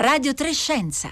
[0.00, 1.10] Radio Trescenza.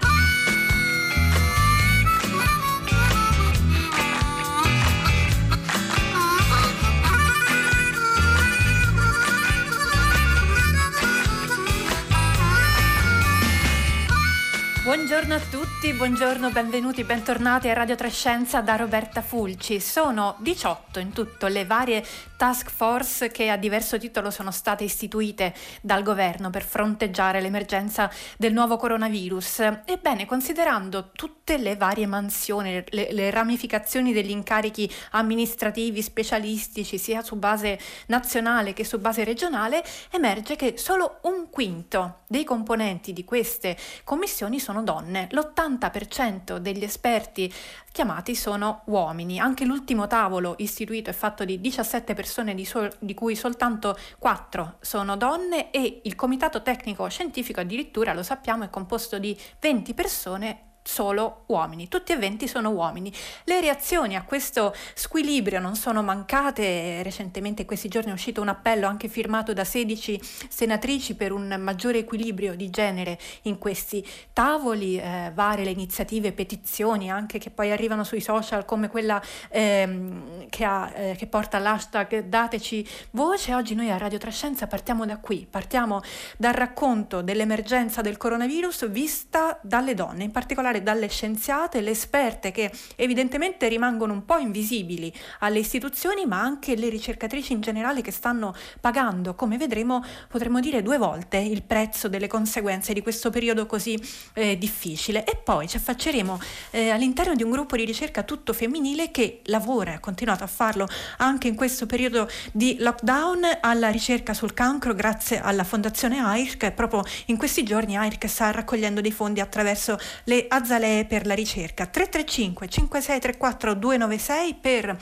[14.99, 19.79] Buongiorno a tutti, buongiorno, benvenuti, bentornati a Radio Trescenza da Roberta Fulci.
[19.79, 22.03] Sono 18 in tutto le varie
[22.35, 28.51] task force che a diverso titolo sono state istituite dal governo per fronteggiare l'emergenza del
[28.51, 29.59] nuovo coronavirus.
[29.85, 37.37] Ebbene, considerando tutte le varie mansioni, le, le ramificazioni degli incarichi amministrativi, specialistici, sia su
[37.37, 39.81] base nazionale che su base regionale,
[40.11, 45.27] emerge che solo un quinto dei componenti di queste commissioni sono donne.
[45.29, 47.53] L'80% degli esperti
[47.91, 49.39] chiamati sono uomini.
[49.39, 54.77] Anche l'ultimo tavolo istituito è fatto di 17 persone di, sol- di, cui soltanto 4
[54.79, 60.68] sono donne e il comitato tecnico scientifico addirittura, lo sappiamo, è composto di 20 persone
[60.81, 63.13] solo uomini, tutti e 20 sono uomini.
[63.43, 68.47] Le reazioni a questo squilibrio non sono mancate, recentemente in questi giorni è uscito un
[68.47, 70.19] appello anche firmato da 16
[70.49, 77.11] senatrici per un maggiore equilibrio di genere in questi tavoli, eh, varie le iniziative, petizioni
[77.11, 82.23] anche che poi arrivano sui social come quella ehm, che, ha, eh, che porta l'hashtag
[82.23, 83.53] dateci voce.
[83.53, 86.01] Oggi noi a Radio Trascenza partiamo da qui, partiamo
[86.37, 92.51] dal racconto dell'emergenza del coronavirus vista dalle donne, in particolare particolare dalle scienziate, le esperte
[92.51, 98.11] che evidentemente rimangono un po' invisibili alle istituzioni, ma anche le ricercatrici in generale che
[98.11, 103.65] stanno pagando, come vedremo, potremmo dire due volte il prezzo delle conseguenze di questo periodo
[103.65, 103.99] così
[104.33, 105.23] eh, difficile.
[105.25, 106.39] E poi ci affacceremo
[106.71, 110.87] eh, all'interno di un gruppo di ricerca tutto femminile che lavora, ha continuato a farlo
[111.17, 117.03] anche in questo periodo di lockdown alla ricerca sul cancro grazie alla fondazione AIRC proprio
[117.27, 121.85] in questi giorni AIRC sta raccogliendo dei fondi attraverso le aziende Azzalee per la ricerca
[121.85, 124.97] 335 5634 296 per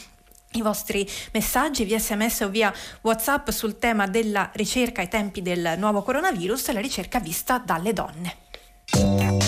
[0.51, 2.71] i vostri messaggi via sms o via
[3.01, 9.46] whatsapp sul tema della ricerca ai tempi del nuovo coronavirus la ricerca vista dalle donne.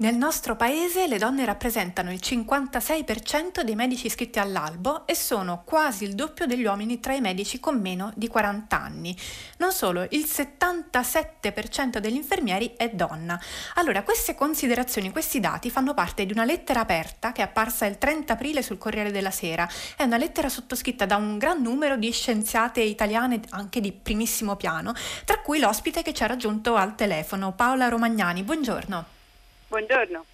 [0.00, 6.04] Nel nostro paese le donne rappresentano il 56% dei medici iscritti all'albo e sono quasi
[6.04, 9.16] il doppio degli uomini tra i medici con meno di 40 anni.
[9.56, 13.40] Non solo, il 77% degli infermieri è donna.
[13.74, 17.98] Allora, queste considerazioni, questi dati fanno parte di una lettera aperta che è apparsa il
[17.98, 19.68] 30 aprile sul Corriere della Sera.
[19.96, 24.94] È una lettera sottoscritta da un gran numero di scienziate italiane anche di primissimo piano,
[25.24, 28.44] tra cui l'ospite che ci ha raggiunto al telefono, Paola Romagnani.
[28.44, 29.17] Buongiorno.
[29.68, 30.24] Buongiorno.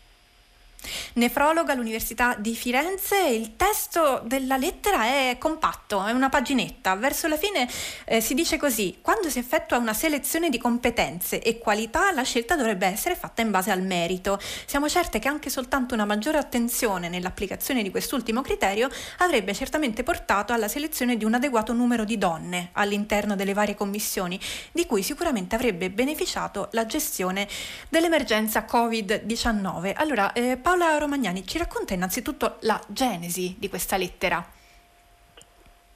[1.15, 6.95] Nefrologa all'Università di Firenze, il testo della lettera è compatto, è una paginetta.
[6.95, 7.69] Verso la fine
[8.05, 12.57] eh, si dice così: quando si effettua una selezione di competenze e qualità, la scelta
[12.57, 14.39] dovrebbe essere fatta in base al merito.
[14.67, 20.53] Siamo certe che anche soltanto una maggiore attenzione nell'applicazione di quest'ultimo criterio avrebbe certamente portato
[20.53, 24.39] alla selezione di un adeguato numero di donne all'interno delle varie commissioni,
[24.73, 27.49] di cui sicuramente avrebbe beneficiato la gestione
[27.89, 29.93] dell'emergenza Covid-19.
[29.97, 34.45] Allora, eh, Paola Romagnani ci racconta innanzitutto la genesi di questa lettera.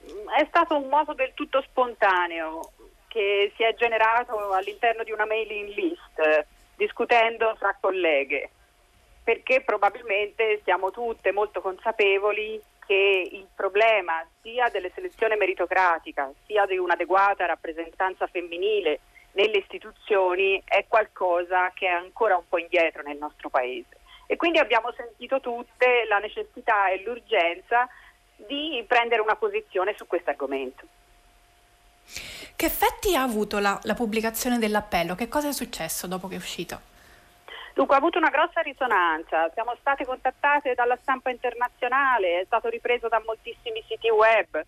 [0.05, 2.71] È stato un modo del tutto spontaneo
[3.09, 6.47] che si è generato all'interno di una mailing list
[6.77, 8.51] discutendo tra colleghe
[9.25, 16.79] perché probabilmente siamo tutte molto consapevoli che il problema sia delle selezioni meritocratica sia di
[16.79, 19.01] un'adeguata rappresentanza femminile
[19.33, 23.98] nelle istituzioni è qualcosa che è ancora un po' indietro nel nostro paese
[24.31, 27.89] e quindi abbiamo sentito tutte la necessità e l'urgenza
[28.37, 30.85] di prendere una posizione su questo argomento.
[32.55, 35.15] Che effetti ha avuto la, la, pubblicazione dell'appello?
[35.15, 36.81] Che cosa è successo dopo che è uscito?
[37.73, 43.09] Dunque ha avuto una grossa risonanza, siamo state contattate dalla stampa internazionale, è stato ripreso
[43.09, 44.63] da moltissimi siti web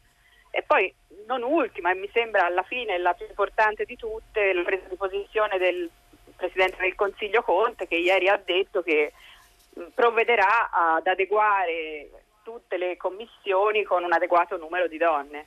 [0.51, 0.93] e poi
[1.27, 4.97] non ultima e mi sembra alla fine la più importante di tutte la presa di
[4.97, 5.91] posizione del
[6.35, 9.13] Presidente del Consiglio Conte che ieri ha detto che
[9.95, 12.11] provvederà ad adeguare
[12.43, 15.47] tutte le commissioni con un adeguato numero di donne.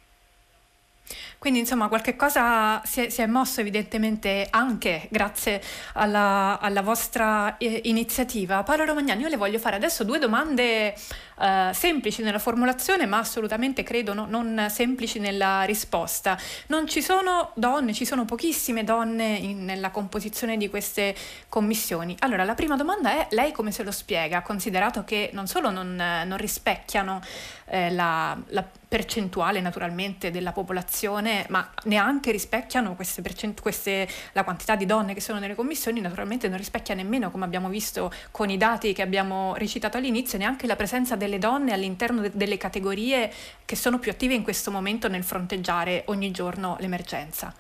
[1.38, 5.62] Quindi insomma qualche cosa si è, si è mosso evidentemente anche grazie
[5.96, 8.64] alla, alla vostra eh, iniziativa.
[8.64, 10.96] Paolo Romagnani, io le voglio fare adesso due domande
[11.40, 16.38] eh, semplici nella formulazione, ma assolutamente credo no, non semplici nella risposta.
[16.68, 21.16] Non ci sono donne, ci sono pochissime donne in, nella composizione di queste
[21.50, 22.16] commissioni.
[22.20, 25.96] Allora, la prima domanda è: lei come se lo spiega, considerato che non solo non,
[25.96, 27.22] non rispecchiano
[27.66, 34.76] eh, la, la, percentuale naturalmente della popolazione, ma neanche rispecchiano queste percent- queste, la quantità
[34.76, 38.58] di donne che sono nelle commissioni, naturalmente non rispecchia nemmeno, come abbiamo visto con i
[38.58, 43.32] dati che abbiamo recitato all'inizio, neanche la presenza delle donne all'interno de- delle categorie
[43.66, 47.54] che sono più attive in questo momento nel fronteggiare ogni giorno l'emergenza.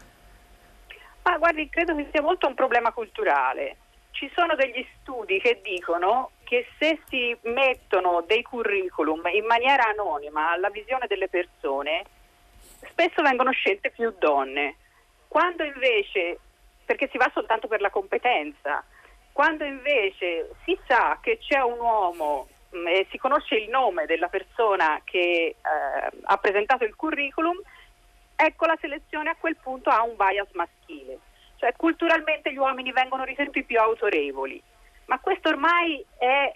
[1.24, 3.78] Ah, guardi, credo che sia molto un problema culturale.
[4.12, 10.52] Ci sono degli studi che dicono che se si mettono dei curriculum in maniera anonima
[10.52, 12.04] alla visione delle persone,
[12.90, 14.76] spesso vengono scelte più donne.
[15.28, 16.38] Quando invece,
[16.86, 18.84] perché si va soltanto per la competenza,
[19.32, 24.28] quando invece si sa che c'è un uomo mm, e si conosce il nome della
[24.28, 27.60] persona che eh, ha presentato il curriculum,
[28.36, 31.20] ecco la selezione a quel punto ha un bias maschile.
[31.58, 34.62] Cioè culturalmente gli uomini vengono ritenuti più autorevoli
[35.06, 36.54] ma questo ormai è,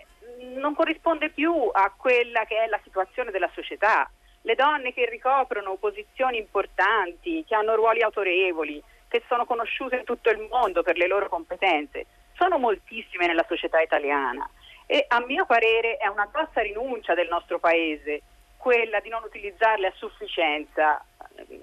[0.56, 4.10] non corrisponde più a quella che è la situazione della società.
[4.42, 10.30] Le donne che ricoprono posizioni importanti, che hanno ruoli autorevoli, che sono conosciute in tutto
[10.30, 12.06] il mondo per le loro competenze,
[12.36, 14.48] sono moltissime nella società italiana
[14.88, 18.22] e a mio parere è una grossa rinuncia del nostro Paese
[18.58, 21.04] quella di non utilizzarle a sufficienza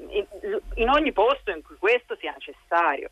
[0.09, 0.27] in,
[0.75, 3.11] in ogni posto in cui questo sia necessario.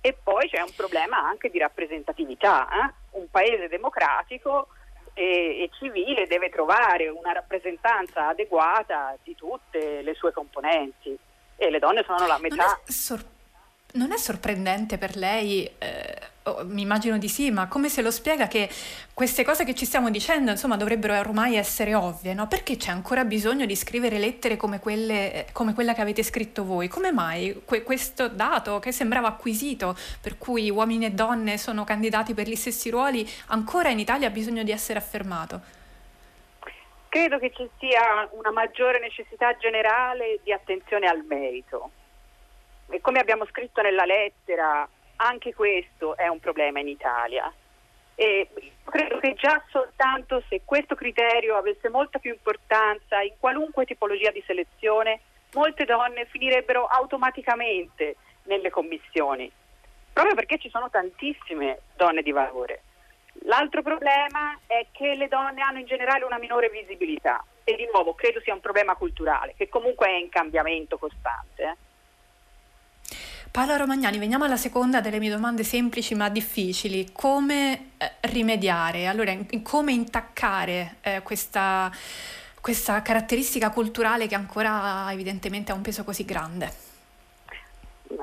[0.00, 2.68] E poi c'è un problema anche di rappresentatività.
[2.68, 3.18] Eh?
[3.18, 4.68] Un paese democratico
[5.14, 11.16] e, e, civile deve trovare una rappresentanza adeguata di tutte le sue componenti
[11.56, 12.80] e le donne sono la metà.
[13.94, 18.10] Non è sorprendente per lei, eh, oh, mi immagino di sì, ma come se lo
[18.10, 18.70] spiega che
[19.12, 22.48] queste cose che ci stiamo dicendo, insomma, dovrebbero ormai essere ovvie, no?
[22.48, 26.88] Perché c'è ancora bisogno di scrivere lettere come, quelle, come quella che avete scritto voi?
[26.88, 32.32] Come mai que- questo dato che sembrava acquisito, per cui uomini e donne sono candidati
[32.32, 35.60] per gli stessi ruoli, ancora in Italia ha bisogno di essere affermato?
[37.10, 41.90] Credo che ci sia una maggiore necessità generale di attenzione al merito
[42.92, 44.86] e come abbiamo scritto nella lettera,
[45.16, 47.50] anche questo è un problema in Italia.
[48.14, 48.48] E
[48.84, 54.42] credo che già soltanto se questo criterio avesse molta più importanza in qualunque tipologia di
[54.46, 55.20] selezione,
[55.54, 59.50] molte donne finirebbero automaticamente nelle commissioni,
[60.12, 62.82] proprio perché ci sono tantissime donne di valore.
[63.44, 68.12] L'altro problema è che le donne hanno in generale una minore visibilità e di nuovo
[68.12, 71.62] credo sia un problema culturale che comunque è in cambiamento costante.
[71.62, 71.90] Eh.
[73.52, 77.12] Paola Romagnani, veniamo alla seconda delle mie domande semplici ma difficili.
[77.12, 81.90] Come eh, rimediare, allora, come intaccare eh, questa,
[82.62, 86.72] questa caratteristica culturale che ancora evidentemente ha un peso così grande?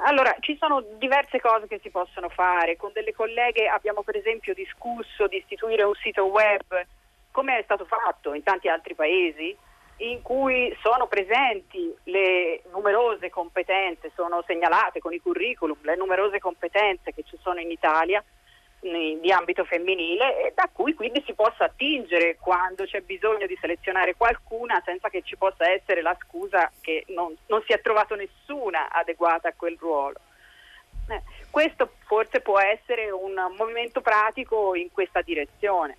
[0.04, 2.76] Allora, ci sono diverse cose che si possono fare.
[2.76, 6.64] Con delle colleghe abbiamo per esempio discusso di istituire un sito web,
[7.30, 9.56] come è stato fatto in tanti altri paesi,
[10.00, 17.14] in cui sono presenti le numerose competenze, sono segnalate con i curriculum le numerose competenze
[17.14, 18.24] che ci sono in Italia
[18.82, 24.16] di ambito femminile e da cui quindi si possa attingere quando c'è bisogno di selezionare
[24.16, 28.90] qualcuna senza che ci possa essere la scusa che non, non si è trovato nessuna
[28.90, 30.20] adeguata a quel ruolo.
[31.10, 35.98] Eh, questo forse può essere un movimento pratico in questa direzione.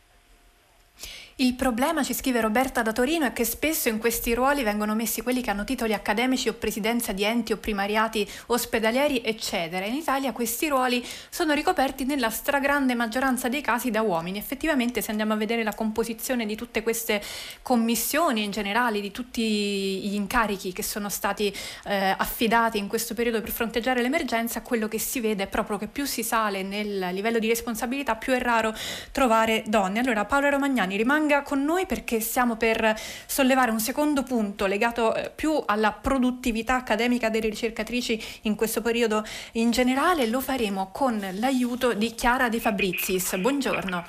[1.40, 5.22] Il problema, ci scrive Roberta da Torino, è che spesso in questi ruoli vengono messi
[5.22, 9.86] quelli che hanno titoli accademici o presidenza di enti o primariati ospedalieri, eccetera.
[9.86, 14.36] In Italia questi ruoli sono ricoperti nella stragrande maggioranza dei casi da uomini.
[14.36, 17.22] Effettivamente, se andiamo a vedere la composizione di tutte queste
[17.62, 21.50] commissioni in generale, di tutti gli incarichi che sono stati
[21.86, 25.86] eh, affidati in questo periodo per fronteggiare l'emergenza, quello che si vede è proprio che
[25.86, 28.74] più si sale nel livello di responsabilità, più è raro
[29.10, 30.00] trovare donne.
[30.00, 32.94] Allora, Paolo Romagnani rimanga rimanga con noi perché stiamo per
[33.26, 39.22] sollevare un secondo punto legato eh, più alla produttività accademica delle ricercatrici in questo periodo
[39.52, 40.26] in generale.
[40.26, 43.36] Lo faremo con l'aiuto di Chiara De Fabrizis.
[43.36, 44.04] Buongiorno.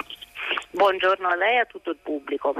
[0.71, 2.53] Buongiorno a lei e a tutto il pubblico.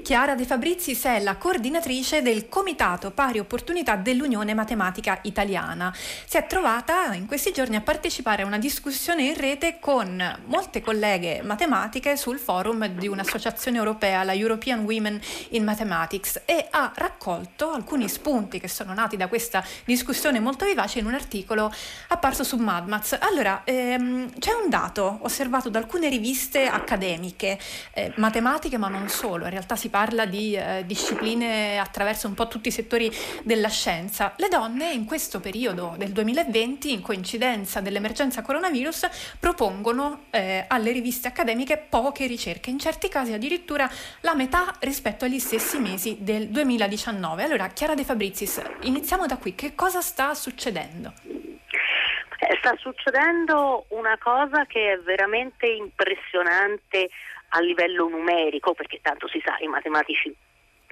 [0.00, 5.94] Chiara De Fabrizis è la coordinatrice del Comitato Pari Opportunità dell'Unione Matematica Italiana.
[6.24, 10.80] Si è trovata in questi giorni a partecipare a una discussione in rete con molte
[10.80, 15.20] colleghe matematiche sul forum di un'associazione europea, la European Women
[15.50, 21.00] in Mathematics, e ha raccolto alcuni spunti che sono nati da questa discussione molto vivace
[21.00, 21.70] in un articolo
[22.08, 23.18] apparso su MadMats.
[23.20, 27.58] Allora, ehm, c'è un dato osservato da alcune riviste accademiche,
[27.92, 32.46] eh, matematiche ma non solo, in realtà si parla di eh, discipline attraverso un po'
[32.46, 33.10] tutti i settori
[33.42, 34.32] della scienza.
[34.36, 41.26] Le donne in questo periodo del 2020, in coincidenza dell'emergenza coronavirus, propongono eh, alle riviste
[41.26, 47.42] accademiche poche ricerche, in certi casi addirittura la metà rispetto agli stessi mesi del 2019.
[47.42, 49.56] Allora, Chiara De Fabrizis, iniziamo da qui.
[49.56, 51.12] Che cosa sta succedendo?
[51.24, 57.08] Eh, sta succedendo una cosa che è veramente impressionante
[57.54, 60.34] a livello numerico, perché tanto si sa, i matematici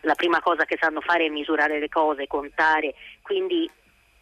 [0.03, 3.71] la prima cosa che sanno fare è misurare le cose, contare, quindi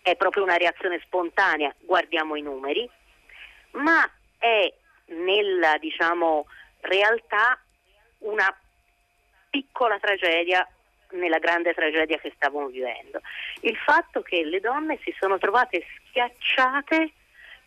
[0.03, 2.89] è proprio una reazione spontanea, guardiamo i numeri,
[3.73, 4.73] ma è
[5.07, 6.47] nella diciamo,
[6.81, 7.61] realtà
[8.19, 8.57] una
[9.51, 10.67] piccola tragedia
[11.11, 13.21] nella grande tragedia che stiamo vivendo.
[13.61, 17.13] Il fatto che le donne si sono trovate schiacciate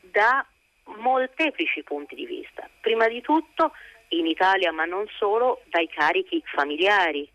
[0.02, 0.46] da
[0.84, 2.70] molteplici punti di vista.
[2.82, 3.74] Prima di tutto
[4.12, 7.30] in Italia, ma non solo, dai carichi familiari,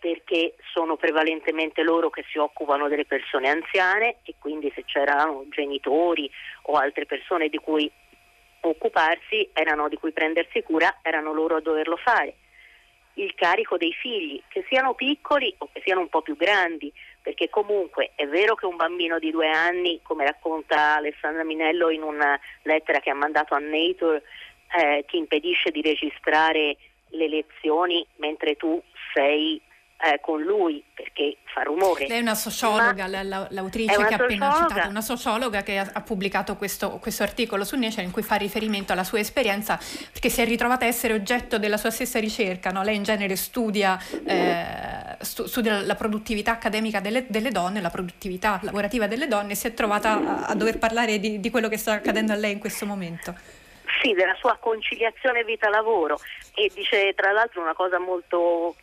[0.00, 6.30] perché sono prevalentemente loro che si occupano delle persone anziane e quindi se c'erano genitori
[6.62, 7.90] o altre persone di cui
[8.62, 12.34] occuparsi, erano di cui prendersi cura, erano loro a doverlo fare.
[13.14, 17.50] Il carico dei figli, che siano piccoli o che siano un po' più grandi, perché
[17.50, 22.38] comunque è vero che un bambino di due anni, come racconta Alessandra Minello in una
[22.62, 24.22] lettera che ha mandato a Nature,
[24.78, 26.76] eh, ti impedisce di registrare
[27.10, 28.80] le lezioni mentre tu
[29.14, 29.60] sei
[30.02, 32.06] eh, con lui perché fa rumore.
[32.06, 35.90] Lei è una sociologa, Ma l'autrice una che ha appena citato, una sociologa che ha,
[35.92, 39.78] ha pubblicato questo, questo, articolo su Nature in cui fa riferimento alla sua esperienza
[40.10, 42.70] perché si è ritrovata a essere oggetto della sua stessa ricerca.
[42.70, 42.82] No?
[42.82, 49.06] Lei in genere studia, eh, studia, la produttività accademica delle, delle, donne, la produttività lavorativa
[49.06, 51.92] delle donne e si è trovata a, a dover parlare di, di quello che sta
[51.92, 53.34] accadendo a lei in questo momento.
[54.00, 56.18] Sì, della sua conciliazione vita-lavoro
[56.54, 58.74] e dice tra l'altro una cosa molto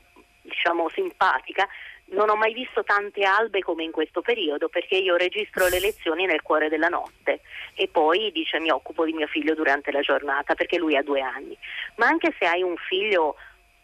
[0.42, 1.68] diciamo, simpatica,
[2.10, 6.26] non ho mai visto tante albe come in questo periodo perché io registro le lezioni
[6.26, 7.42] nel cuore della notte
[7.74, 11.22] e poi dice mi occupo di mio figlio durante la giornata perché lui ha due
[11.22, 11.58] anni.
[11.96, 13.36] Ma anche se hai un figlio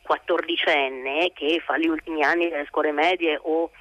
[0.03, 3.71] quattordicenne che fa gli ultimi anni delle scuole medie o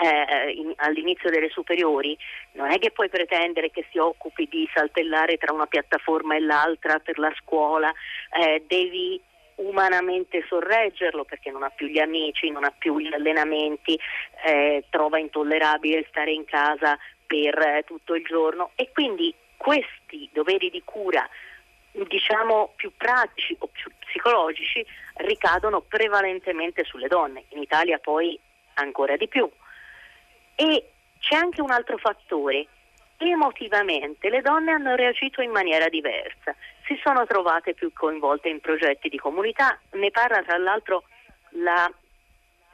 [0.00, 2.16] eh, in, all'inizio delle superiori,
[2.52, 6.98] non è che puoi pretendere che si occupi di saltellare tra una piattaforma e l'altra
[6.98, 7.92] per la scuola,
[8.40, 9.20] eh, devi
[9.56, 13.98] umanamente sorreggerlo perché non ha più gli amici, non ha più gli allenamenti,
[14.46, 20.70] eh, trova intollerabile stare in casa per eh, tutto il giorno e quindi questi doveri
[20.70, 21.28] di cura
[21.92, 24.84] diciamo più pratici o più psicologici
[25.16, 28.38] ricadono prevalentemente sulle donne, in Italia poi
[28.74, 29.48] ancora di più.
[30.60, 32.66] E c'è anche un altro fattore.
[33.16, 36.54] Emotivamente le donne hanno reagito in maniera diversa,
[36.86, 41.04] si sono trovate più coinvolte in progetti di comunità, ne parla tra l'altro
[41.50, 41.90] la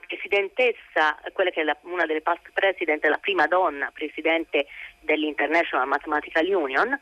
[0.06, 4.66] presidentessa, quella che è la, una delle past president, la prima donna presidente
[5.00, 6.96] dell'International Mathematical Union,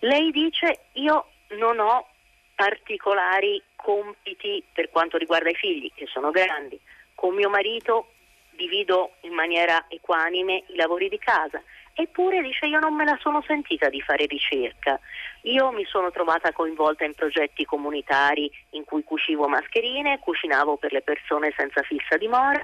[0.00, 2.08] lei dice io non ho
[2.54, 6.78] particolari compiti per quanto riguarda i figli, che sono grandi,
[7.14, 8.12] con mio marito
[8.56, 11.62] divido in maniera equanime i lavori di casa
[11.98, 15.00] Eppure dice io non me la sono sentita di fare ricerca.
[15.44, 21.00] Io mi sono trovata coinvolta in progetti comunitari in cui cucivo mascherine, cucinavo per le
[21.00, 22.62] persone senza fissa dimora,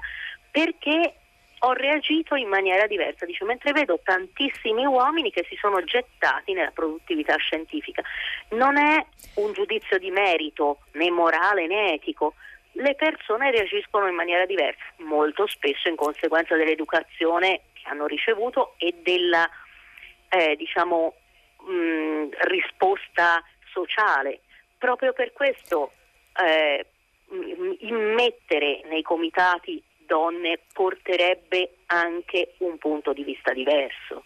[0.50, 1.14] perché
[1.60, 6.72] ho reagito in maniera diversa, dice, mentre vedo tantissimi uomini che si sono gettati nella
[6.72, 8.02] produttività scientifica.
[8.50, 9.02] Non è
[9.36, 12.34] un giudizio di merito né morale né etico,
[12.72, 18.94] le persone reagiscono in maniera diversa, molto spesso in conseguenza dell'educazione che hanno ricevuto e
[19.02, 19.48] della
[20.28, 21.14] eh, diciamo,
[21.66, 24.40] mh, risposta sociale.
[24.78, 25.92] Proprio per questo
[26.42, 26.86] eh,
[27.80, 34.24] immettere nei comitati donne porterebbe anche un punto di vista diverso.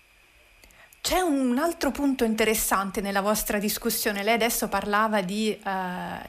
[1.07, 4.25] C'è un altro punto interessante nella vostra discussione.
[4.25, 5.61] Lei adesso parlava di eh,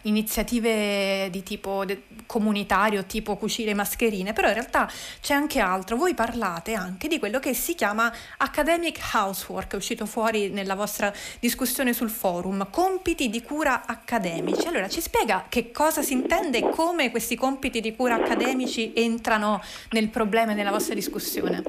[0.04, 4.88] iniziative di tipo de- comunitario, tipo cucire mascherine, però in realtà
[5.20, 5.96] c'è anche altro.
[5.96, 11.12] Voi parlate anche di quello che si chiama academic housework, è uscito fuori nella vostra
[11.40, 14.68] discussione sul forum, compiti di cura accademici.
[14.68, 19.60] Allora, ci spiega che cosa si intende e come questi compiti di cura accademici entrano
[19.90, 21.64] nel problema e nella vostra discussione?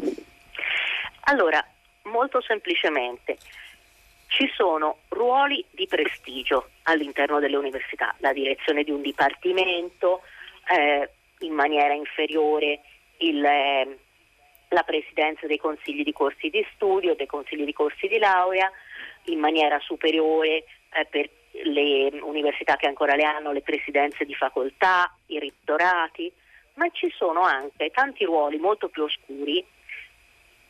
[1.21, 1.65] Allora,
[2.09, 3.39] molto semplicemente.
[4.27, 10.23] Ci sono ruoli di prestigio all'interno delle università, la direzione di un dipartimento,
[10.71, 11.09] eh,
[11.41, 12.81] in maniera inferiore
[13.19, 13.99] il, eh,
[14.69, 18.71] la presidenza dei consigli di corsi di studio, dei consigli di corsi di laurea,
[19.25, 21.29] in maniera superiore eh, per
[21.65, 26.31] le università che ancora le hanno, le presidenze di facoltà, i rettorati,
[26.75, 29.65] ma ci sono anche tanti ruoli molto più oscuri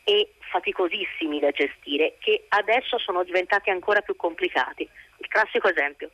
[0.03, 4.87] e faticosissimi da gestire che adesso sono diventati ancora più complicati.
[5.17, 6.09] Il classico esempio,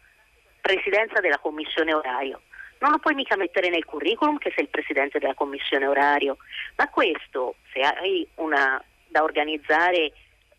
[0.62, 2.42] presidenza della commissione orario.
[2.80, 6.38] Non lo puoi mica mettere nel curriculum che sei il presidente della commissione orario,
[6.76, 10.12] ma questo, se hai una, da organizzare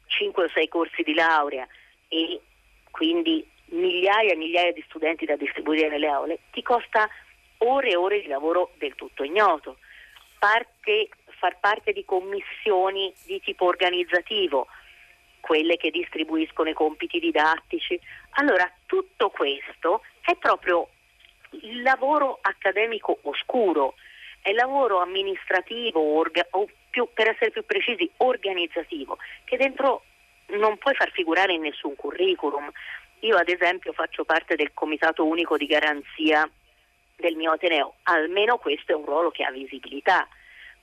[0.06, 1.66] 5 o 6 corsi di laurea
[2.08, 2.40] e
[2.90, 7.08] quindi migliaia e migliaia di studenti da distribuire nelle aule, ti costa
[7.58, 9.78] ore e ore di lavoro del tutto ignoto.
[10.38, 14.66] Parte far parte di commissioni di tipo organizzativo,
[15.40, 17.98] quelle che distribuiscono i compiti didattici.
[18.30, 20.88] Allora, tutto questo è proprio
[21.62, 23.94] il lavoro accademico oscuro,
[24.40, 30.04] è il lavoro amministrativo orga, o più, per essere più precisi organizzativo, che dentro
[30.48, 32.70] non puoi far figurare in nessun curriculum.
[33.20, 36.48] Io ad esempio faccio parte del comitato unico di garanzia
[37.16, 40.28] del mio Ateneo, almeno questo è un ruolo che ha visibilità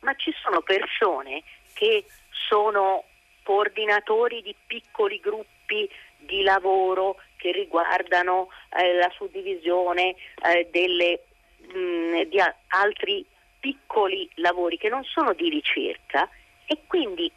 [0.03, 1.43] ma ci sono persone
[1.73, 2.05] che
[2.47, 3.05] sono
[3.43, 11.23] coordinatori di piccoli gruppi di lavoro che riguardano eh, la suddivisione eh, delle,
[11.73, 13.25] mh, mm, di a- altri
[13.59, 16.29] piccoli lavori che non sono di ricerca
[16.65, 17.31] e quindi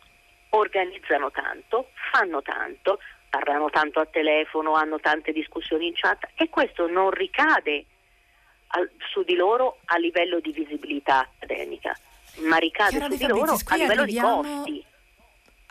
[0.50, 6.87] organizzano tanto, fanno tanto, parlano tanto a telefono, hanno tante discussioni in chat e questo
[6.87, 7.85] non ricade
[8.68, 11.96] al, su di loro a livello di visibilità accademica
[12.43, 14.43] ma ricade su di loro a livello arriviamo...
[14.43, 14.85] di costi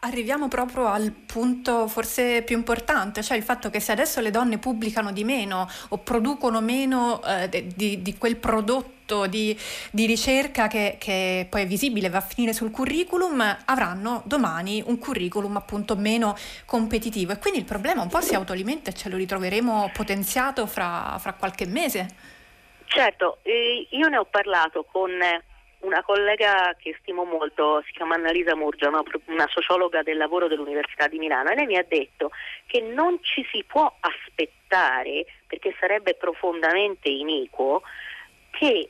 [0.05, 4.57] arriviamo proprio al punto forse più importante, cioè il fatto che se adesso le donne
[4.57, 9.57] pubblicano di meno o producono meno eh, di, di, quel prodotto di,
[9.91, 14.99] di ricerca che, che, poi è visibile, va a finire sul curriculum, avranno domani un
[14.99, 19.17] curriculum appunto meno competitivo e quindi il problema un po' si autoalimenta e ce lo
[19.17, 22.07] ritroveremo potenziato fra, fra qualche mese.
[22.85, 25.09] Certo, eh, io ne ho parlato con
[25.85, 31.19] una collega che stimo molto, si chiama Annalisa Murgia, una, sociologa del lavoro dell'Università di
[31.19, 32.31] Milano, e lei mi ha detto
[32.65, 37.83] che non ci si può aspettare, perché sarebbe profondamente iniquo,
[38.51, 38.89] che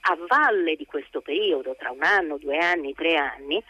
[0.00, 3.62] a valle di questo periodo, tra un anno, due anni, tre anni,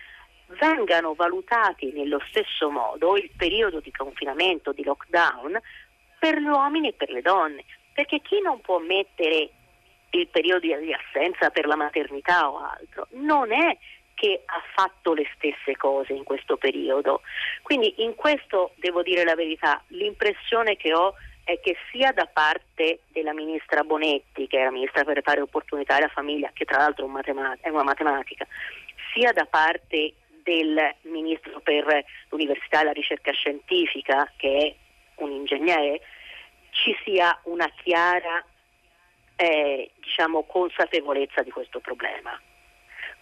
[0.58, 5.58] vengano valutati nello stesso modo il periodo di confinamento, di lockdown,
[6.18, 7.64] per gli uomini e per le donne.
[7.92, 9.50] Perché chi non può mettere
[10.10, 13.76] il periodo di assenza per la maternità o altro, non è
[14.14, 17.20] che ha fatto le stesse cose in questo periodo.
[17.62, 21.14] Quindi in questo devo dire la verità, l'impressione che ho
[21.44, 25.96] è che sia da parte della ministra Bonetti, che la ministra per le pari opportunità
[25.96, 28.46] e la famiglia, che tra l'altro è una matematica,
[29.12, 34.74] sia da parte del ministro per l'università e la ricerca scientifica, che è
[35.22, 36.00] un ingegnere,
[36.70, 38.44] ci sia una chiara
[39.36, 42.40] eh, diciamo, consapevolezza di questo problema.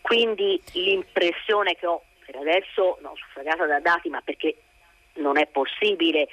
[0.00, 4.56] Quindi l'impressione che ho per adesso, non suffragata da dati, ma perché
[5.14, 6.28] non è possibile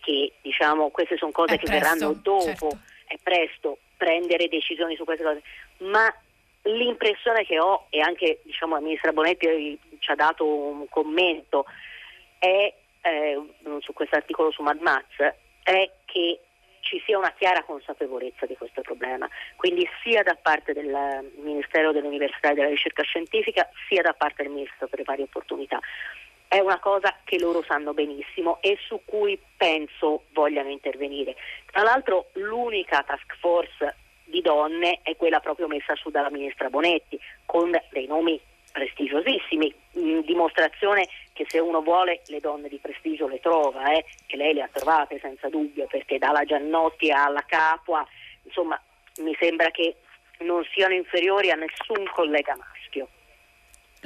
[0.00, 2.78] che diciamo, queste sono cose è che presto, verranno dopo, certo.
[3.06, 5.42] è presto prendere decisioni su queste cose,
[5.78, 6.12] ma
[6.62, 11.66] l'impressione che ho, e anche diciamo, la ministra Bonetti ci ha dato un commento,
[12.38, 13.40] è, eh,
[13.80, 15.04] su questo articolo su Mad Max,
[15.62, 16.40] è che
[16.84, 22.50] ci sia una chiara consapevolezza di questo problema, quindi sia da parte del Ministero dell'Università
[22.50, 25.80] e della Ricerca Scientifica sia da parte del Ministro per le varie opportunità.
[26.46, 31.34] È una cosa che loro sanno benissimo e su cui penso vogliano intervenire.
[31.72, 37.18] Tra l'altro l'unica task force di donne è quella proprio messa su dalla Ministra Bonetti,
[37.44, 38.40] con dei nomi
[38.74, 44.36] prestigiosissimi, in dimostrazione che se uno vuole le donne di prestigio le trova, eh, che
[44.36, 48.04] lei le ha trovate senza dubbio, perché dalla Giannotti alla Capua,
[48.42, 48.80] insomma
[49.18, 49.94] mi sembra che
[50.40, 52.73] non siano inferiori a nessun collega maschio.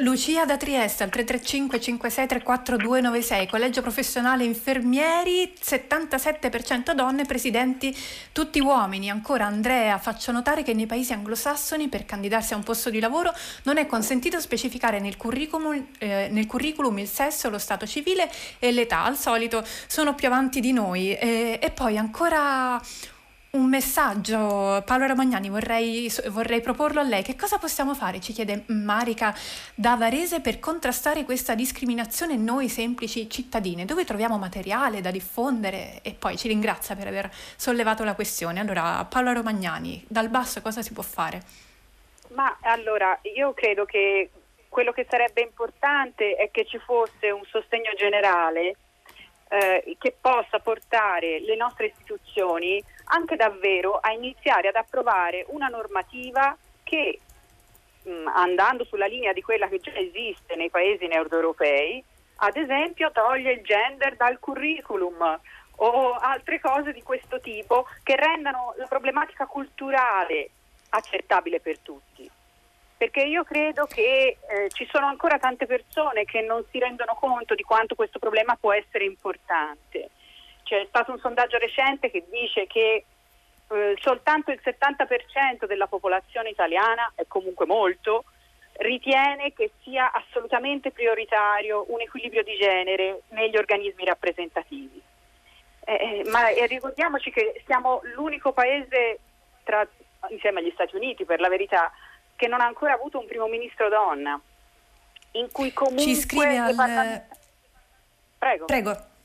[0.00, 7.96] Lucia da Trieste al 335 5634 296, Collegio Professionale Infermieri, 77% donne, presidenti
[8.30, 9.10] tutti uomini.
[9.10, 13.34] Ancora Andrea, faccio notare che nei paesi anglosassoni per candidarsi a un posto di lavoro
[13.64, 18.30] non è consentito specificare nel curriculum, eh, nel curriculum il sesso, lo stato civile
[18.60, 19.02] e l'età.
[19.02, 21.16] Al solito sono più avanti di noi.
[21.16, 22.80] e, e poi ancora
[23.50, 27.22] un messaggio, Paolo Ramagnani, vorrei, vorrei, proporlo a lei.
[27.22, 29.34] Che cosa possiamo fare, ci chiede Marica
[29.74, 33.86] da Varese, per contrastare questa discriminazione noi semplici cittadine?
[33.86, 36.00] Dove troviamo materiale da diffondere?
[36.02, 38.60] E poi ci ringrazia per aver sollevato la questione.
[38.60, 41.40] Allora, Paolo Romagnani, dal basso cosa si può fare?
[42.34, 44.28] Ma allora, io credo che
[44.68, 48.76] quello che sarebbe importante è che ci fosse un sostegno generale
[49.48, 56.56] eh, che possa portare le nostre istituzioni anche davvero a iniziare ad approvare una normativa
[56.82, 57.20] che
[58.08, 62.02] mm, andando sulla linea di quella che già esiste nei paesi nord europei,
[62.36, 65.40] ad esempio toglie il gender dal curriculum
[65.80, 70.50] o altre cose di questo tipo che rendano la problematica culturale
[70.90, 72.30] accettabile per tutti
[72.98, 77.54] perché io credo che eh, ci sono ancora tante persone che non si rendono conto
[77.54, 80.10] di quanto questo problema può essere importante.
[80.68, 83.04] C'è stato un sondaggio recente che dice che
[83.70, 88.24] eh, soltanto il 70% della popolazione italiana, e comunque molto,
[88.72, 95.00] ritiene che sia assolutamente prioritario un equilibrio di genere negli organismi rappresentativi.
[95.86, 99.18] Eh, eh ma ricordiamoci che siamo l'unico paese
[99.64, 99.88] tra,
[100.28, 101.90] insieme agli Stati Uniti, per la verità,
[102.36, 104.38] che non ha ancora avuto un primo ministro donna,
[105.32, 106.04] in cui comunque...
[106.04, 107.22] Ci scrive al...
[108.36, 108.66] Prego.
[108.66, 109.16] Prego.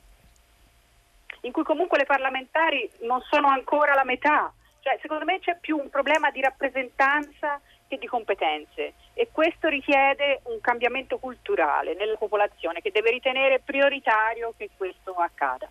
[1.45, 4.51] In cui comunque le parlamentari non sono ancora la metà.
[4.79, 10.41] Cioè, secondo me c'è più un problema di rappresentanza che di competenze e questo richiede
[10.45, 15.69] un cambiamento culturale nella popolazione che deve ritenere prioritario che questo accada.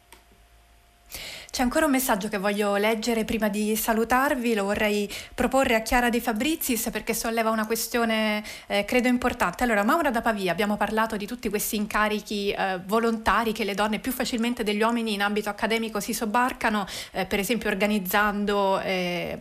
[1.52, 6.08] C'è ancora un messaggio che voglio leggere prima di salutarvi, lo vorrei proporre a Chiara
[6.08, 9.62] De Fabrizis perché solleva una questione eh, credo importante.
[9.62, 13.98] Allora, Maura da Pavia, abbiamo parlato di tutti questi incarichi eh, volontari che le donne
[13.98, 19.36] più facilmente degli uomini in ambito accademico si sobbarcano, eh, per esempio organizzando eh,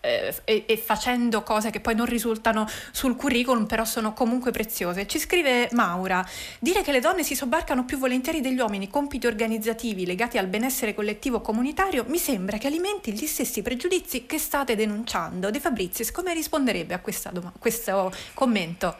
[0.00, 5.06] e, e, facendo cose che poi non risultano sul curriculum, però sono comunque preziose.
[5.06, 6.24] Ci scrive Maura:
[6.58, 10.94] dire che le donne si sobbarcano più volentieri degli uomini compiti organizzativi legati al benessere
[10.94, 15.50] collettivo comunitario mi sembra che alimenti gli stessi pregiudizi che state denunciando.
[15.50, 18.96] De Fabrizis, come risponderebbe a dom- questo commento?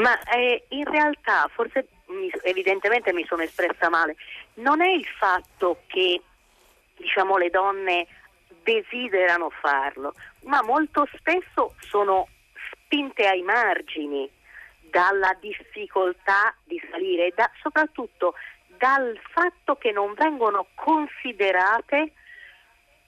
[0.00, 1.86] Ma eh, in realtà, forse
[2.42, 4.16] evidentemente mi sono espressa male,
[4.54, 6.20] non è il fatto che
[6.96, 8.06] diciamo, le donne
[8.66, 12.26] desiderano farlo, ma molto spesso sono
[12.72, 14.28] spinte ai margini
[14.80, 18.34] dalla difficoltà di salire e da, soprattutto
[18.76, 22.12] dal fatto che non vengono considerate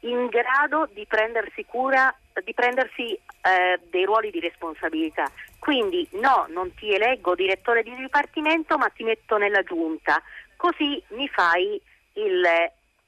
[0.00, 5.24] in grado di prendersi cura, di prendersi eh, dei ruoli di responsabilità.
[5.58, 10.22] Quindi no, non ti eleggo direttore di dipartimento, ma ti metto nella giunta,
[10.56, 11.80] così mi fai
[12.12, 12.42] il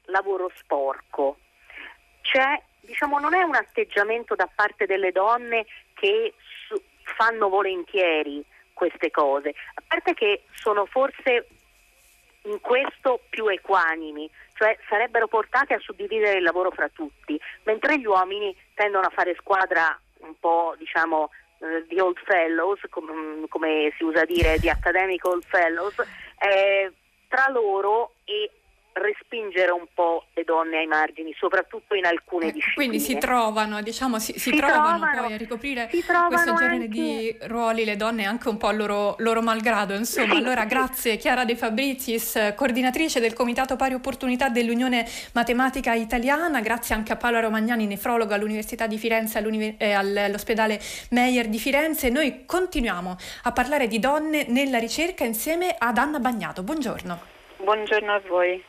[0.05, 1.37] lavoro sporco
[2.21, 6.33] c'è, diciamo, non è un atteggiamento da parte delle donne che
[6.67, 11.47] su, fanno volentieri queste cose, a parte che sono forse
[12.43, 18.05] in questo più equanimi, cioè sarebbero portate a suddividere il lavoro fra tutti, mentre gli
[18.05, 21.29] uomini tendono a fare squadra un po' diciamo
[21.59, 25.95] eh, di old fellows, com- come si usa dire, di academic old fellows,
[26.39, 26.91] eh,
[27.27, 28.49] tra loro e
[28.93, 32.87] respingere un po' le donne ai margini, soprattutto in alcune eh, discipline.
[32.87, 36.87] Quindi si trovano, diciamo, si, si, si trovano, trovano, poi a ricoprire questo genere anche...
[36.87, 39.93] di ruoli le donne anche un po' a loro, loro malgrado.
[39.93, 40.67] Insomma, sì, allora sì.
[40.67, 47.15] grazie Chiara De Fabrizis, coordinatrice del Comitato Pari Opportunità dell'Unione Matematica Italiana, grazie anche a
[47.15, 50.79] Paola Romagnani, nefrologo all'Università di Firenze e eh, all'ospedale
[51.11, 52.09] Meyer di Firenze.
[52.09, 56.63] Noi continuiamo a parlare di donne nella ricerca insieme ad Anna Bagnato.
[56.63, 57.19] Buongiorno.
[57.57, 58.63] Buongiorno a voi.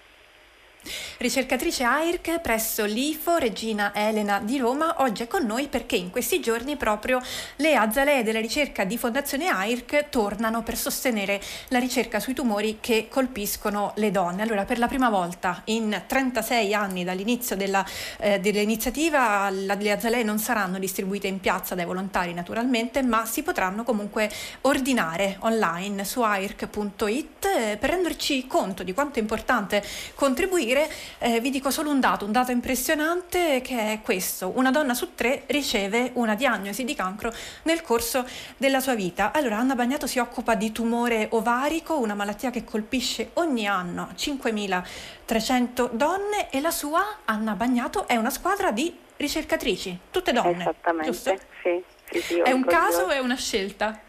[1.18, 6.40] Ricercatrice AIRC presso l'IFO Regina Elena di Roma, oggi è con noi perché in questi
[6.40, 7.20] giorni proprio
[7.56, 13.06] le azalee della ricerca di Fondazione AIRC tornano per sostenere la ricerca sui tumori che
[13.08, 14.42] colpiscono le donne.
[14.42, 17.86] Allora, per la prima volta in 36 anni dall'inizio della,
[18.18, 23.42] eh, dell'iniziativa, la, le azalee non saranno distribuite in piazza dai volontari naturalmente, ma si
[23.44, 24.28] potranno comunque
[24.62, 31.40] ordinare online su airc.it eh, per renderci conto di quanto è importante contribuire morire, eh,
[31.40, 34.52] vi dico solo un dato, un dato impressionante che è questo.
[34.56, 37.32] Una donna su tre riceve una diagnosi di cancro
[37.62, 39.32] nel corso della sua vita.
[39.32, 45.90] Allora, Anna Bagnato si occupa di tumore ovarico, una malattia che colpisce ogni anno 5.300
[45.92, 50.62] donne e la sua, Anna Bagnato, è una squadra di ricercatrici, tutte donne.
[50.62, 51.36] Esattamente, giusto?
[51.62, 51.82] sì.
[52.10, 54.00] sì, sì è un caso o è una scelta?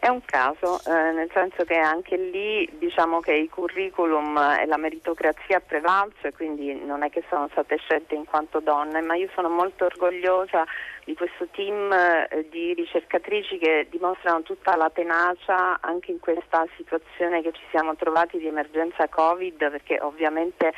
[0.00, 4.76] È un caso, eh, nel senso che anche lì diciamo che il curriculum e la
[4.76, 9.28] meritocrazia ha e quindi non è che sono state scelte in quanto donne, ma io
[9.34, 10.64] sono molto orgogliosa
[11.04, 17.42] di questo team eh, di ricercatrici che dimostrano tutta la tenacia anche in questa situazione
[17.42, 20.72] che ci siamo trovati di emergenza Covid, perché ovviamente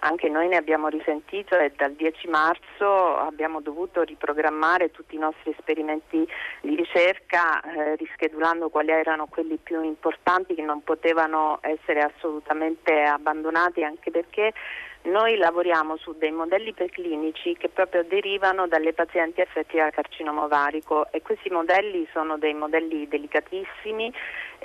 [0.00, 5.54] anche noi ne abbiamo risentito e dal 10 marzo abbiamo dovuto riprogrammare tutti i nostri
[5.56, 6.26] esperimenti
[6.60, 13.82] di ricerca eh, rischedulando quali erano quelli più importanti che non potevano essere assolutamente abbandonati
[13.84, 14.52] anche perché
[15.06, 21.06] noi lavoriamo su dei modelli preclinici che proprio derivano dalle pazienti affetti da carcinoma ovarico.
[21.12, 24.12] E questi modelli sono dei modelli delicatissimi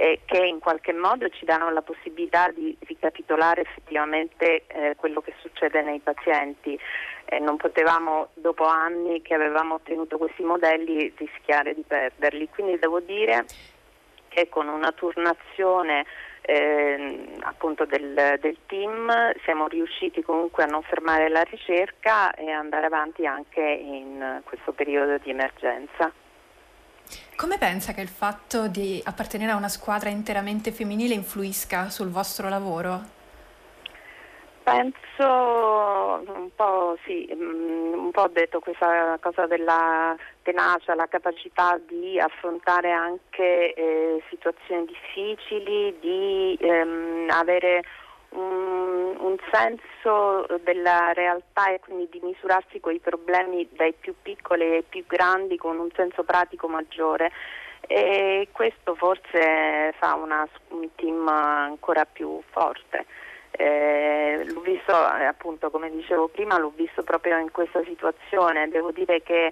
[0.02, 5.36] eh, che in qualche modo ci danno la possibilità di ricapitolare effettivamente eh, quello che
[5.42, 6.78] succede nei pazienti.
[7.26, 12.50] Eh, non potevamo, dopo anni che avevamo ottenuto questi modelli, rischiare di perderli.
[12.50, 13.46] Quindi devo dire
[14.30, 16.06] che con una turnazione
[16.42, 19.08] eh, appunto del, del, team
[19.44, 25.20] siamo riusciti comunque a non fermare la ricerca e andare avanti anche in questo periodo
[25.20, 26.12] di emergenza.
[27.36, 32.50] Come pensa che il fatto di appartenere a una squadra interamente femminile influisca sul vostro
[32.50, 33.20] lavoro?
[34.64, 41.80] Penso un po' sì, mm, un po' ho detto questa cosa della tenacia, la capacità
[41.88, 47.82] di affrontare anche eh, situazioni difficili, di ehm, avere
[48.32, 54.84] un, senso della realtà e quindi di misurarsi con i problemi dai più piccoli ai
[54.84, 57.32] più grandi con un senso pratico maggiore
[57.82, 63.06] e questo forse fa una, un team ancora più forte.
[63.52, 68.92] Eh, l'ho visto eh, appunto come dicevo prima, l'ho visto proprio in questa situazione, devo
[68.92, 69.52] dire che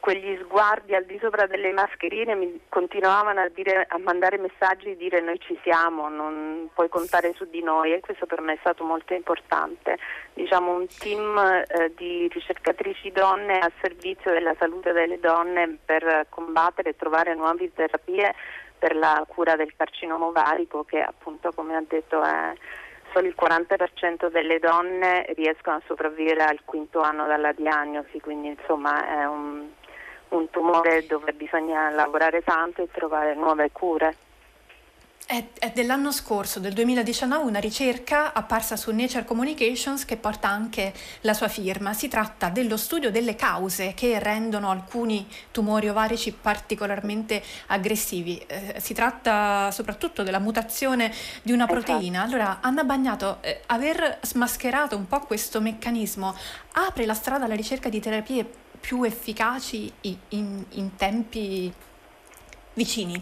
[0.00, 4.96] quegli sguardi al di sopra delle mascherine mi continuavano a, dire, a mandare messaggi e
[4.96, 8.58] dire noi ci siamo, non puoi contare su di noi e questo per me è
[8.60, 9.98] stato molto importante.
[10.34, 16.90] Diciamo un team eh, di ricercatrici donne a servizio della salute delle donne per combattere
[16.90, 18.34] e trovare nuove terapie
[18.78, 22.54] per la cura del carcinoma ovarico che appunto come ha detto è
[23.12, 29.20] solo il 40% delle donne riescono a sopravvivere al quinto anno dalla diagnosi, quindi insomma
[29.20, 29.68] è un,
[30.30, 34.16] un tumore dove bisogna lavorare tanto e trovare nuove cure.
[35.30, 41.34] È, dell'anno scorso, del 2019, una ricerca apparsa su Nature Communications che porta anche la
[41.34, 41.92] sua firma.
[41.92, 48.44] Si tratta dello studio delle cause che rendono alcuni tumori ovarici particolarmente aggressivi.
[48.44, 51.12] Eh, si tratta soprattutto della mutazione
[51.42, 51.80] di una esatto.
[51.80, 52.22] proteina.
[52.22, 56.34] Allora, Anna Bagnato, eh, aver smascherato un po' questo meccanismo
[56.72, 59.92] apre la strada alla ricerca di terapie più efficaci
[60.30, 61.72] in, in, tempi
[62.74, 63.20] vicini?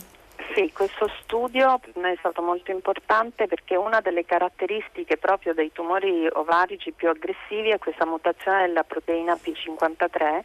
[0.54, 6.92] Sì, questo studio è stato molto importante perché una delle caratteristiche proprio dei tumori ovarici
[6.92, 10.40] più aggressivi è questa mutazione della proteina P53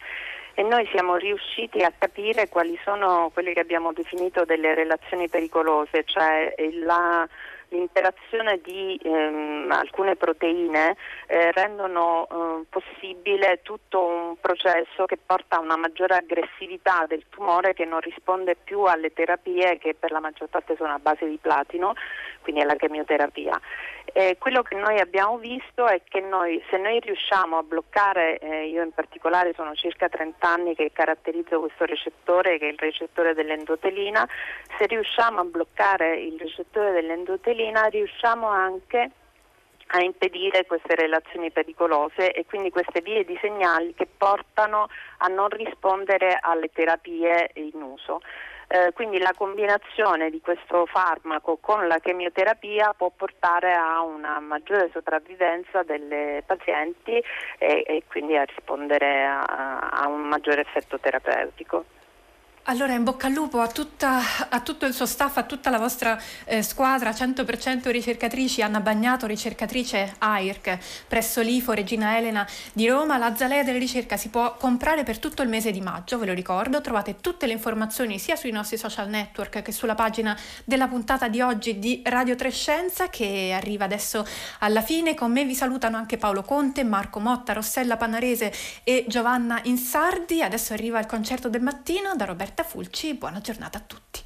[0.54, 6.04] e noi siamo riusciti a capire quali sono quelle che abbiamo definito delle relazioni pericolose,
[6.04, 7.26] cioè la
[7.74, 15.60] l'interazione di ehm, alcune proteine eh, rendono eh, possibile tutto un processo che porta a
[15.60, 20.48] una maggiore aggressività del tumore che non risponde più alle terapie che per la maggior
[20.48, 21.94] parte sono a base di platino,
[22.42, 23.60] quindi alla chemioterapia.
[24.12, 28.68] Eh, quello che noi abbiamo visto è che noi, se noi riusciamo a bloccare, eh,
[28.68, 33.34] io in particolare sono circa 30 anni che caratterizzo questo recettore che è il recettore
[33.34, 34.28] dell'endotelina,
[34.78, 39.10] se riusciamo a bloccare il recettore dell'endotelina riusciamo anche
[39.88, 44.88] a impedire queste relazioni pericolose e quindi queste vie di segnali che portano
[45.18, 48.20] a non rispondere alle terapie in uso.
[48.74, 54.90] Eh, quindi la combinazione di questo farmaco con la chemioterapia può portare a una maggiore
[54.92, 61.84] sopravvivenza delle pazienti e, e quindi a rispondere a, a un maggiore effetto terapeutico.
[62.66, 65.76] Allora, in bocca al lupo a, tutta, a, tutto il suo staff, a tutta la
[65.76, 73.18] vostra eh, squadra, 100% ricercatrici, Anna Bagnato, ricercatrice AIRC, presso l'IFO Regina Elena di Roma.
[73.18, 76.32] La zalea della ricerca si può comprare per tutto il mese di maggio, ve lo
[76.32, 76.80] ricordo.
[76.80, 81.42] Trovate tutte le informazioni sia sui nostri social network che sulla pagina della puntata di
[81.42, 84.26] oggi di Radio Trescenza che arriva adesso
[84.60, 85.12] alla fine.
[85.12, 88.50] Con me vi salutano anche Paolo Conte, Marco Motta, Rossella Panarese
[88.84, 90.40] e Giovanna Insardi.
[90.40, 94.23] Adesso arriva il concerto del mattino da Roberto Roberta Fulci, buona giornata a tutti.